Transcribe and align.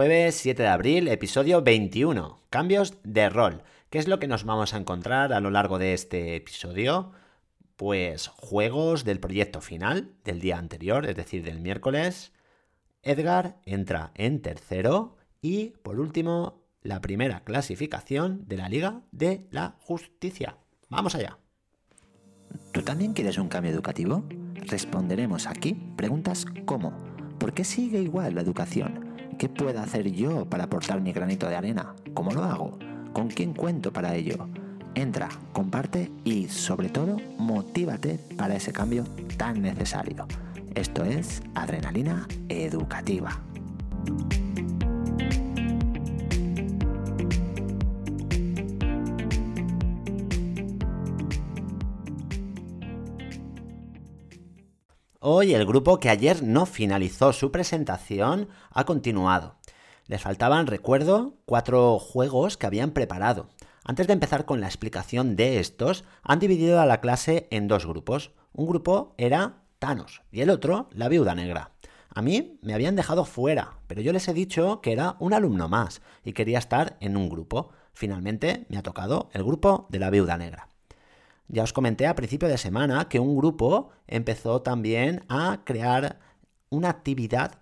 Jueves 0.00 0.36
7 0.36 0.62
de 0.62 0.68
abril, 0.70 1.08
episodio 1.08 1.60
21. 1.60 2.40
Cambios 2.48 2.94
de 3.04 3.28
rol. 3.28 3.64
¿Qué 3.90 3.98
es 3.98 4.08
lo 4.08 4.18
que 4.18 4.28
nos 4.28 4.44
vamos 4.44 4.72
a 4.72 4.78
encontrar 4.78 5.34
a 5.34 5.40
lo 5.40 5.50
largo 5.50 5.78
de 5.78 5.92
este 5.92 6.36
episodio? 6.36 7.12
Pues 7.76 8.28
juegos 8.28 9.04
del 9.04 9.20
proyecto 9.20 9.60
final 9.60 10.14
del 10.24 10.40
día 10.40 10.56
anterior, 10.56 11.04
es 11.04 11.16
decir, 11.16 11.44
del 11.44 11.60
miércoles. 11.60 12.32
Edgar 13.02 13.58
entra 13.66 14.12
en 14.14 14.40
tercero 14.40 15.18
y, 15.42 15.74
por 15.82 16.00
último, 16.00 16.62
la 16.80 17.02
primera 17.02 17.44
clasificación 17.44 18.48
de 18.48 18.56
la 18.56 18.70
Liga 18.70 19.02
de 19.12 19.48
la 19.50 19.76
Justicia. 19.80 20.56
Vamos 20.88 21.14
allá. 21.14 21.36
¿Tú 22.72 22.80
también 22.80 23.12
quieres 23.12 23.36
un 23.36 23.48
cambio 23.48 23.70
educativo? 23.70 24.24
Responderemos 24.54 25.46
aquí 25.46 25.74
preguntas 25.98 26.46
como 26.64 26.94
¿por 27.38 27.52
qué 27.52 27.64
sigue 27.64 28.00
igual 28.00 28.34
la 28.34 28.40
educación? 28.40 29.09
¿Qué 29.40 29.48
puedo 29.48 29.80
hacer 29.80 30.12
yo 30.12 30.44
para 30.44 30.64
aportar 30.64 31.00
mi 31.00 31.14
granito 31.14 31.48
de 31.48 31.56
arena? 31.56 31.94
¿Cómo 32.12 32.30
lo 32.30 32.44
hago? 32.44 32.78
¿Con 33.14 33.28
quién 33.28 33.54
cuento 33.54 33.90
para 33.90 34.14
ello? 34.14 34.50
Entra, 34.94 35.30
comparte 35.54 36.12
y 36.24 36.48
sobre 36.48 36.90
todo 36.90 37.16
motívate 37.38 38.18
para 38.36 38.56
ese 38.56 38.70
cambio 38.70 39.04
tan 39.38 39.62
necesario. 39.62 40.26
Esto 40.74 41.04
es 41.04 41.40
Adrenalina 41.54 42.28
Educativa. 42.50 43.40
Hoy 55.22 55.52
el 55.52 55.66
grupo 55.66 56.00
que 56.00 56.08
ayer 56.08 56.42
no 56.42 56.64
finalizó 56.64 57.34
su 57.34 57.52
presentación 57.52 58.48
ha 58.70 58.84
continuado. 58.84 59.56
Les 60.06 60.22
faltaban, 60.22 60.66
recuerdo, 60.66 61.34
cuatro 61.44 61.98
juegos 61.98 62.56
que 62.56 62.64
habían 62.64 62.92
preparado. 62.92 63.50
Antes 63.84 64.06
de 64.06 64.14
empezar 64.14 64.46
con 64.46 64.62
la 64.62 64.66
explicación 64.66 65.36
de 65.36 65.60
estos, 65.60 66.04
han 66.22 66.38
dividido 66.38 66.80
a 66.80 66.86
la 66.86 67.02
clase 67.02 67.48
en 67.50 67.68
dos 67.68 67.84
grupos. 67.84 68.32
Un 68.54 68.66
grupo 68.66 69.14
era 69.18 69.58
Thanos 69.78 70.22
y 70.32 70.40
el 70.40 70.48
otro 70.48 70.88
la 70.92 71.10
Viuda 71.10 71.34
Negra. 71.34 71.72
A 72.08 72.22
mí 72.22 72.58
me 72.62 72.72
habían 72.72 72.96
dejado 72.96 73.26
fuera, 73.26 73.76
pero 73.88 74.00
yo 74.00 74.14
les 74.14 74.26
he 74.26 74.32
dicho 74.32 74.80
que 74.80 74.92
era 74.92 75.16
un 75.18 75.34
alumno 75.34 75.68
más 75.68 76.00
y 76.24 76.32
quería 76.32 76.58
estar 76.58 76.96
en 77.00 77.18
un 77.18 77.28
grupo. 77.28 77.72
Finalmente 77.92 78.64
me 78.70 78.78
ha 78.78 78.82
tocado 78.82 79.28
el 79.34 79.44
grupo 79.44 79.86
de 79.90 79.98
la 79.98 80.08
Viuda 80.08 80.38
Negra. 80.38 80.69
Ya 81.52 81.64
os 81.64 81.72
comenté 81.72 82.06
a 82.06 82.14
principio 82.14 82.46
de 82.46 82.58
semana 82.58 83.08
que 83.08 83.18
un 83.18 83.34
grupo 83.34 83.90
empezó 84.06 84.62
también 84.62 85.24
a 85.28 85.62
crear 85.64 86.20
una 86.70 86.90
actividad 86.90 87.58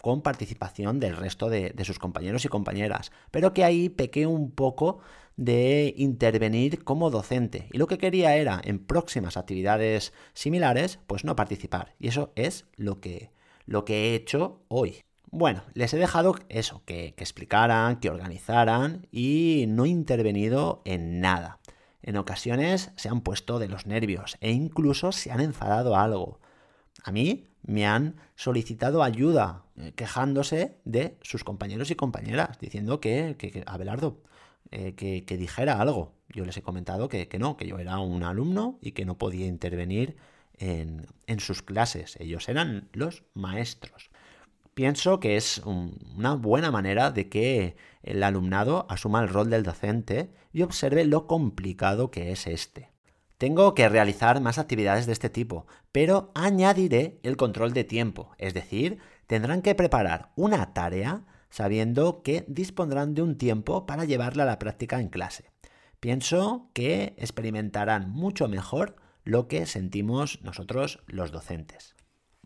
con 0.00 0.22
participación 0.22 1.00
del 1.00 1.16
resto 1.16 1.50
de, 1.50 1.74
sus 1.82 1.98
compañeros 1.98 2.44
y 2.44 2.48
compañeras, 2.48 3.10
pero 3.32 3.52
que 3.52 3.64
ahí 3.64 3.88
pequé 3.88 4.28
un 4.28 4.52
poco 4.52 5.00
de 5.36 5.94
intervenir 5.96 6.84
como 6.84 7.10
docente 7.10 7.68
y 7.72 7.78
lo 7.78 7.88
que 7.88 7.98
quería 7.98 8.36
era 8.36 8.60
en 8.62 8.78
próximas 8.78 9.36
actividades 9.36 10.12
similares 10.32 11.00
pues 11.08 11.24
no 11.24 11.34
participar 11.34 11.96
y 11.98 12.06
eso 12.06 12.30
es 12.36 12.66
lo 12.76 13.00
que, 13.00 13.32
lo 13.66 13.84
que 13.84 13.94
he 13.94 14.14
hecho 14.14 14.60
hoy. 14.68 14.98
Bueno, 15.32 15.64
les 15.74 15.92
he 15.92 15.98
dejado 15.98 16.36
eso, 16.50 16.82
que, 16.84 17.14
que 17.16 17.24
explicaran, 17.24 17.98
que 17.98 18.10
organizaran 18.10 19.08
y 19.10 19.64
no 19.66 19.86
he 19.86 19.88
intervenido 19.88 20.82
en 20.84 21.18
nada. 21.18 21.58
En 22.04 22.18
ocasiones 22.18 22.90
se 22.96 23.08
han 23.08 23.22
puesto 23.22 23.58
de 23.58 23.66
los 23.66 23.86
nervios 23.86 24.36
e 24.42 24.52
incluso 24.52 25.10
se 25.10 25.32
han 25.32 25.40
enfadado 25.40 25.96
algo. 25.96 26.38
A 27.02 27.10
mí 27.10 27.46
me 27.62 27.86
han 27.86 28.16
solicitado 28.36 29.02
ayuda, 29.02 29.64
eh, 29.78 29.92
quejándose 29.96 30.76
de 30.84 31.16
sus 31.22 31.44
compañeros 31.44 31.90
y 31.90 31.94
compañeras, 31.94 32.58
diciendo 32.60 33.00
que, 33.00 33.36
que, 33.38 33.64
Abelardo, 33.66 34.20
eh, 34.70 34.94
que, 34.94 35.36
dijera 35.38 35.80
algo. 35.80 36.12
Yo 36.28 36.44
les 36.44 36.58
he 36.58 36.62
comentado 36.62 37.08
que, 37.08 37.26
no, 37.38 37.56
que 37.56 37.66
yo 37.66 37.78
era 37.78 37.98
un 37.98 38.22
alumno 38.22 38.78
y 38.82 38.92
que 38.92 39.06
no 39.06 39.16
podía 39.16 39.46
intervenir 39.46 40.16
en, 40.58 41.06
en 41.26 41.40
sus 41.40 41.62
clases. 41.62 42.16
Ellos 42.20 42.50
eran 42.50 42.90
los 42.92 43.24
maestros 43.32 44.10
pienso 44.74 45.20
que 45.20 45.36
es 45.36 45.62
una 45.64 46.34
buena 46.34 46.70
manera 46.70 47.10
de 47.10 47.28
que 47.28 47.76
el 48.02 48.22
alumnado 48.22 48.86
asuma 48.88 49.22
el 49.22 49.28
rol 49.28 49.50
del 49.50 49.62
docente 49.62 50.30
y 50.52 50.62
observe 50.62 51.04
lo 51.04 51.26
complicado 51.26 52.10
que 52.10 52.32
es 52.32 52.46
este. 52.46 52.90
Tengo 53.38 53.74
que 53.74 53.88
realizar 53.88 54.40
más 54.40 54.58
actividades 54.58 55.06
de 55.06 55.12
este 55.12 55.28
tipo, 55.28 55.66
pero 55.90 56.30
añadiré 56.34 57.18
el 57.22 57.36
control 57.36 57.72
de 57.72 57.84
tiempo, 57.84 58.30
es 58.38 58.54
decir, 58.54 58.98
tendrán 59.26 59.62
que 59.62 59.74
preparar 59.74 60.30
una 60.36 60.72
tarea 60.72 61.24
sabiendo 61.50 62.22
que 62.22 62.44
dispondrán 62.48 63.14
de 63.14 63.22
un 63.22 63.36
tiempo 63.36 63.86
para 63.86 64.04
llevarla 64.04 64.44
a 64.44 64.46
la 64.46 64.58
práctica 64.58 65.00
en 65.00 65.08
clase. 65.08 65.50
Pienso 66.00 66.68
que 66.74 67.14
experimentarán 67.16 68.10
mucho 68.10 68.48
mejor 68.48 68.96
lo 69.24 69.48
que 69.48 69.66
sentimos 69.66 70.42
nosotros 70.42 71.02
los 71.06 71.30
docentes. 71.30 71.93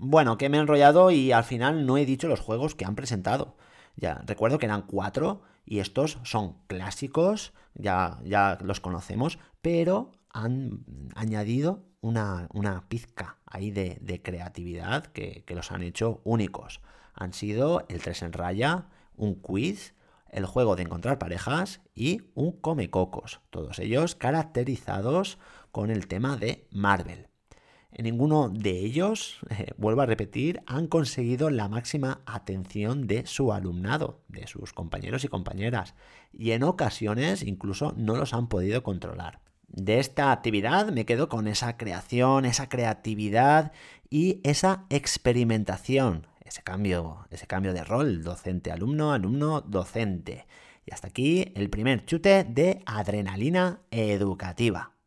Bueno, 0.00 0.38
que 0.38 0.48
me 0.48 0.58
he 0.58 0.60
enrollado 0.60 1.10
y 1.10 1.32
al 1.32 1.42
final 1.42 1.84
no 1.84 1.96
he 1.96 2.06
dicho 2.06 2.28
los 2.28 2.38
juegos 2.38 2.76
que 2.76 2.84
han 2.84 2.94
presentado. 2.94 3.56
Ya, 3.96 4.22
recuerdo 4.26 4.58
que 4.58 4.66
eran 4.66 4.82
cuatro 4.82 5.42
y 5.66 5.80
estos 5.80 6.18
son 6.22 6.54
clásicos, 6.68 7.52
ya, 7.74 8.20
ya 8.22 8.58
los 8.62 8.78
conocemos, 8.78 9.40
pero 9.60 10.12
han 10.30 10.84
añadido 11.16 11.82
una, 12.00 12.48
pizca 12.88 13.38
ahí 13.44 13.72
de, 13.72 14.20
creatividad 14.22 15.06
que, 15.06 15.42
que, 15.44 15.56
los 15.56 15.72
han 15.72 15.82
hecho 15.82 16.20
únicos. 16.22 16.80
Han 17.14 17.32
sido 17.32 17.84
el 17.88 18.00
3 18.00 18.22
en 18.22 18.32
raya, 18.34 18.86
un 19.16 19.34
quiz, 19.34 19.94
el 20.30 20.46
juego 20.46 20.76
de 20.76 20.84
encontrar 20.84 21.18
parejas 21.18 21.80
y 21.92 22.22
un 22.34 22.52
come 22.52 22.88
cocos, 22.88 23.40
todos 23.50 23.80
ellos 23.80 24.14
caracterizados 24.14 25.38
con 25.72 25.90
el 25.90 26.06
tema 26.06 26.36
de 26.36 26.68
Marvel. 26.70 27.27
Ninguno 27.96 28.50
de 28.50 28.78
ellos, 28.80 29.38
eh, 29.48 29.72
vuelvo 29.78 30.02
a 30.02 30.06
repetir, 30.06 30.60
han 30.66 30.88
conseguido 30.88 31.48
la 31.48 31.68
máxima 31.68 32.20
atención 32.26 33.06
de 33.06 33.26
su 33.26 33.52
alumnado, 33.52 34.20
de 34.28 34.46
sus 34.46 34.72
compañeros 34.74 35.24
y 35.24 35.28
compañeras, 35.28 35.94
y 36.32 36.50
en 36.50 36.64
ocasiones 36.64 37.42
incluso 37.42 37.94
no 37.96 38.16
los 38.16 38.34
han 38.34 38.48
podido 38.48 38.82
controlar. 38.82 39.40
De 39.68 39.98
esta 39.98 40.32
actividad 40.32 40.92
me 40.92 41.06
quedo 41.06 41.28
con 41.28 41.48
esa 41.48 41.76
creación, 41.76 42.44
esa 42.44 42.68
creatividad 42.68 43.72
y 44.10 44.40
esa 44.42 44.84
experimentación, 44.90 46.26
ese 46.44 46.62
cambio, 46.62 47.26
ese 47.30 47.46
cambio 47.46 47.72
de 47.72 47.84
rol, 47.84 48.22
docente-alumno, 48.22 49.12
alumno-docente. 49.12 50.46
Y 50.86 50.92
hasta 50.92 51.08
aquí 51.08 51.52
el 51.54 51.68
primer 51.68 52.04
chute 52.06 52.44
de 52.44 52.82
adrenalina 52.86 53.80
educativa. 53.90 54.97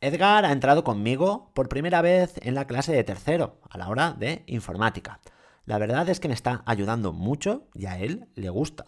Edgar 0.00 0.44
ha 0.44 0.52
entrado 0.52 0.84
conmigo 0.84 1.50
por 1.54 1.68
primera 1.68 2.02
vez 2.02 2.34
en 2.42 2.54
la 2.54 2.68
clase 2.68 2.92
de 2.92 3.02
tercero, 3.02 3.60
a 3.68 3.78
la 3.78 3.88
hora 3.88 4.12
de 4.12 4.44
informática. 4.46 5.18
La 5.64 5.78
verdad 5.78 6.08
es 6.08 6.20
que 6.20 6.28
me 6.28 6.34
está 6.34 6.62
ayudando 6.66 7.12
mucho 7.12 7.66
y 7.74 7.86
a 7.86 7.98
él 7.98 8.28
le 8.36 8.48
gusta. 8.48 8.84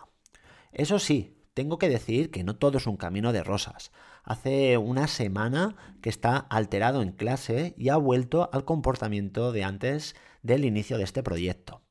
Eso 0.70 1.00
sí, 1.00 1.36
tengo 1.52 1.78
que 1.78 1.88
decir 1.88 2.30
que 2.30 2.44
no 2.44 2.54
todo 2.54 2.78
es 2.78 2.86
un 2.86 2.96
camino 2.96 3.32
de 3.32 3.42
rosas. 3.42 3.90
Hace 4.22 4.78
una 4.78 5.08
semana 5.08 5.74
que 6.00 6.10
está 6.10 6.36
alterado 6.36 7.02
en 7.02 7.10
clase 7.10 7.74
y 7.76 7.88
ha 7.88 7.96
vuelto 7.96 8.48
al 8.52 8.64
comportamiento 8.64 9.50
de 9.50 9.64
antes 9.64 10.14
del 10.42 10.64
inicio 10.64 10.96
de 10.96 11.04
este 11.04 11.24
proyecto. 11.24 11.82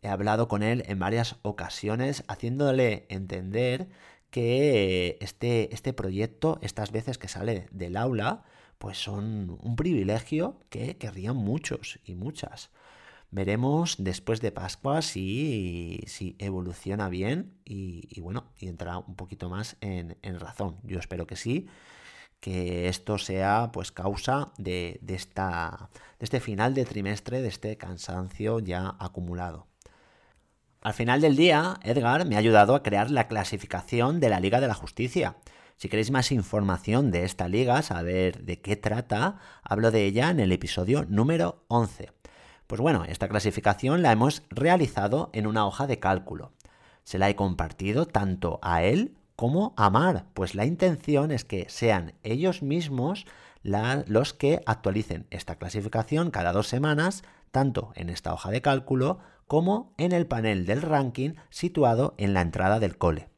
He 0.00 0.08
hablado 0.08 0.48
con 0.48 0.62
él 0.62 0.82
en 0.86 0.98
varias 0.98 1.36
ocasiones 1.42 2.24
haciéndole 2.26 3.04
entender 3.10 3.90
que 4.30 5.18
este, 5.20 5.74
este 5.74 5.92
proyecto, 5.92 6.58
estas 6.62 6.90
veces 6.90 7.18
que 7.18 7.28
sale 7.28 7.68
del 7.70 7.98
aula, 7.98 8.44
pues 8.82 8.98
son 8.98 9.60
un 9.62 9.76
privilegio 9.76 10.58
que 10.68 10.96
querrían 10.96 11.36
muchos 11.36 12.00
y 12.04 12.16
muchas. 12.16 12.70
Veremos 13.30 13.94
después 13.96 14.40
de 14.40 14.50
Pascua 14.50 15.02
si, 15.02 16.02
si 16.08 16.34
evoluciona 16.40 17.08
bien 17.08 17.54
y, 17.64 18.20
bueno, 18.20 18.50
y 18.58 18.66
entra 18.66 18.98
un 18.98 19.14
poquito 19.14 19.48
más 19.48 19.76
en, 19.82 20.16
razón. 20.40 20.78
Yo 20.82 20.98
espero 20.98 21.28
que 21.28 21.36
sí, 21.36 21.68
que 22.40 22.88
esto 22.88 23.18
sea 23.18 23.70
pues 23.72 23.92
causa 23.92 24.50
de, 24.58 24.98
esta, 25.06 25.88
de 26.18 26.24
este 26.24 26.40
final 26.40 26.74
de 26.74 26.84
trimestre, 26.84 27.40
de 27.40 27.48
este 27.50 27.76
cansancio 27.76 28.58
ya 28.58 28.96
acumulado. 28.98 29.68
Al 30.80 30.94
final 30.94 31.20
del 31.20 31.36
día, 31.36 31.78
Edgar 31.84 32.26
me 32.26 32.34
ha 32.34 32.40
ayudado 32.40 32.74
a 32.74 32.82
crear 32.82 33.12
la 33.12 33.28
clasificación 33.28 34.18
de 34.18 34.28
la 34.28 34.40
Liga 34.40 34.60
de 34.60 34.66
la 34.66 34.74
Justicia. 34.74 35.36
Si 35.76 35.88
queréis 35.88 36.10
más 36.10 36.32
información 36.32 37.10
de 37.10 37.24
esta 37.24 37.48
liga, 37.48 37.82
saber 37.82 38.44
de 38.44 38.60
qué 38.60 38.76
trata, 38.76 39.38
hablo 39.62 39.90
de 39.90 40.04
ella 40.04 40.30
en 40.30 40.40
el 40.40 40.52
episodio 40.52 41.04
número 41.08 41.64
11. 41.68 42.12
Pues 42.66 42.80
bueno, 42.80 43.04
esta 43.04 43.28
clasificación 43.28 44.02
la 44.02 44.12
hemos 44.12 44.44
realizado 44.50 45.30
en 45.32 45.46
una 45.46 45.66
hoja 45.66 45.86
de 45.86 45.98
cálculo. 45.98 46.52
Se 47.04 47.18
la 47.18 47.28
he 47.28 47.36
compartido 47.36 48.06
tanto 48.06 48.60
a 48.62 48.82
él 48.82 49.16
como 49.36 49.74
a 49.76 49.90
Mar, 49.90 50.26
pues 50.34 50.54
la 50.54 50.64
intención 50.64 51.32
es 51.32 51.44
que 51.44 51.66
sean 51.68 52.14
ellos 52.22 52.62
mismos 52.62 53.26
los 53.62 54.34
que 54.34 54.62
actualicen 54.66 55.26
esta 55.30 55.56
clasificación 55.56 56.30
cada 56.30 56.52
dos 56.52 56.68
semanas, 56.68 57.22
tanto 57.50 57.92
en 57.94 58.08
esta 58.08 58.32
hoja 58.32 58.50
de 58.50 58.62
cálculo 58.62 59.18
como 59.46 59.94
en 59.98 60.12
el 60.12 60.26
panel 60.26 60.66
del 60.66 60.82
ranking 60.82 61.34
situado 61.50 62.14
en 62.18 62.34
la 62.34 62.40
entrada 62.40 62.80
del 62.80 62.96
cole. 62.96 63.28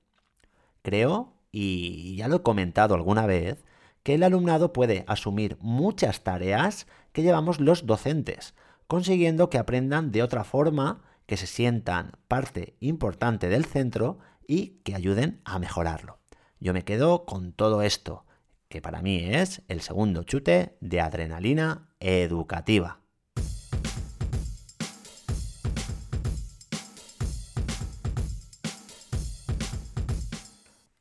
Creo, 0.83 1.34
y 1.57 2.17
ya 2.17 2.27
lo 2.27 2.37
he 2.37 2.43
comentado 2.43 2.97
alguna 2.97 3.27
vez, 3.27 3.65
que 4.03 4.15
el 4.15 4.25
alumnado 4.25 4.73
puede 4.73 5.05
asumir 5.07 5.57
muchas 5.61 6.25
tareas 6.25 6.89
que 7.13 7.23
llevamos 7.23 7.61
los 7.61 7.87
docentes, 7.87 8.55
consiguiendo 8.89 9.51
que 9.51 9.59
aprendan 9.59 10.11
de 10.11 10.25
otra 10.25 10.43
forma, 10.43 11.03
que 11.27 11.37
se 11.37 11.47
sientan 11.47 12.13
parte 12.27 12.75
importante 12.81 13.49
del 13.49 13.65
centro 13.65 14.19
y 14.49 14.81
que 14.83 14.97
ayuden 14.97 15.41
a 15.45 15.61
mejorarlo. 15.61 16.19
Yo 16.59 16.75
me 16.75 16.83
quedo 16.83 17.25
con 17.25 17.53
todo 17.53 17.83
esto, 17.83 18.27
que 18.69 18.83
para 18.83 19.01
mí 19.01 19.19
es 19.25 19.63
el 19.69 19.81
segundo 19.81 20.25
chute 20.25 20.77
de 20.81 21.01
adrenalina 21.01 21.89
educativa. 22.01 23.04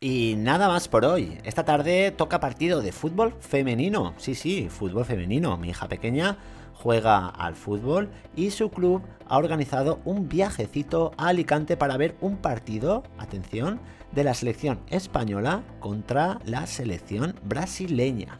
Y 0.03 0.35
nada 0.35 0.67
más 0.67 0.89
por 0.89 1.05
hoy. 1.05 1.37
Esta 1.45 1.63
tarde 1.63 2.11
toca 2.11 2.41
partido 2.41 2.81
de 2.81 2.91
fútbol 2.91 3.35
femenino. 3.39 4.13
Sí, 4.17 4.35
sí, 4.35 4.67
fútbol 4.69 5.05
femenino. 5.05 5.55
Mi 5.55 5.69
hija 5.69 5.87
pequeña 5.87 6.35
juega 6.73 7.29
al 7.29 7.55
fútbol 7.55 8.09
y 8.35 8.51
su 8.51 8.69
club 8.69 9.01
ha 9.29 9.37
organizado 9.37 10.01
un 10.03 10.27
viajecito 10.27 11.13
a 11.15 11.29
Alicante 11.29 11.77
para 11.77 11.95
ver 11.95 12.17
un 12.19 12.35
partido, 12.35 13.03
atención, 13.17 13.79
de 14.11 14.25
la 14.25 14.33
selección 14.33 14.81
española 14.89 15.63
contra 15.79 16.39
la 16.43 16.67
selección 16.67 17.39
brasileña. 17.45 18.39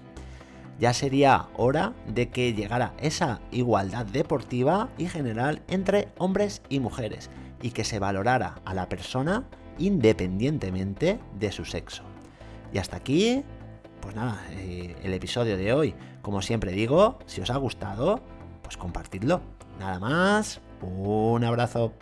Ya 0.81 0.91
sería 0.91 1.47
hora 1.55 1.93
de 2.07 2.27
que 2.27 2.51
llegara 2.51 2.93
esa 2.99 3.39
igualdad 3.51 4.05
deportiva 4.05 4.89
y 4.97 5.05
general 5.05 5.61
entre 5.69 6.09
hombres 6.17 6.61
y 6.67 6.81
mujeres 6.81 7.29
y 7.61 7.71
que 7.71 7.85
se 7.85 7.99
valorara 7.99 8.55
a 8.65 8.73
la 8.73 8.89
persona 8.89 9.45
independientemente 9.77 11.19
de 11.39 11.51
su 11.51 11.65
sexo. 11.65 12.03
Y 12.73 12.77
hasta 12.77 12.97
aquí, 12.97 13.43
pues 14.01 14.15
nada, 14.15 14.41
eh, 14.51 14.95
el 15.03 15.13
episodio 15.13 15.57
de 15.57 15.73
hoy. 15.73 15.95
Como 16.21 16.41
siempre 16.41 16.71
digo, 16.71 17.19
si 17.25 17.41
os 17.41 17.49
ha 17.49 17.57
gustado, 17.57 18.21
pues 18.61 18.77
compartidlo. 18.77 19.41
Nada 19.79 19.99
más, 19.99 20.61
un 20.81 21.43
abrazo. 21.43 21.93